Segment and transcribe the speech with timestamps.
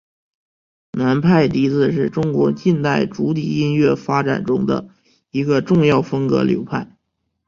[0.93, 4.89] 南派笛子是中国近代竹笛音乐发展中的
[5.29, 6.97] 一个重要风格流派。